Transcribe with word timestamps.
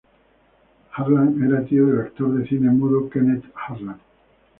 Harlan 0.93 1.43
era 1.45 1.63
tío 1.63 1.85
del 1.85 1.99
actor 2.01 2.33
de 2.33 2.47
cine 2.47 2.71
mudo 2.71 3.07
Kenneth 3.07 3.45
Harlan. 3.53 3.99